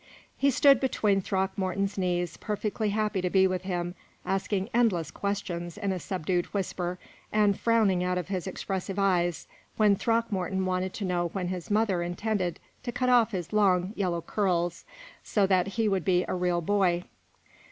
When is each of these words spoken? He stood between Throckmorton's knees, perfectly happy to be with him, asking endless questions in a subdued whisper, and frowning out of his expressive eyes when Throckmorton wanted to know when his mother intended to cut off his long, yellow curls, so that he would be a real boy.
He 0.35 0.49
stood 0.49 0.79
between 0.79 1.21
Throckmorton's 1.21 1.95
knees, 1.95 2.35
perfectly 2.35 2.89
happy 2.89 3.21
to 3.21 3.29
be 3.29 3.45
with 3.45 3.61
him, 3.61 3.93
asking 4.25 4.71
endless 4.73 5.11
questions 5.11 5.77
in 5.77 5.91
a 5.91 5.99
subdued 5.99 6.47
whisper, 6.55 6.97
and 7.31 7.55
frowning 7.55 8.03
out 8.03 8.17
of 8.17 8.27
his 8.29 8.47
expressive 8.47 8.97
eyes 8.97 9.45
when 9.77 9.95
Throckmorton 9.95 10.65
wanted 10.65 10.95
to 10.95 11.05
know 11.05 11.27
when 11.33 11.49
his 11.49 11.69
mother 11.69 12.01
intended 12.01 12.59
to 12.81 12.91
cut 12.91 13.09
off 13.09 13.29
his 13.29 13.53
long, 13.53 13.93
yellow 13.95 14.21
curls, 14.21 14.85
so 15.21 15.45
that 15.45 15.67
he 15.77 15.87
would 15.87 16.03
be 16.03 16.25
a 16.27 16.33
real 16.33 16.61
boy. 16.61 17.03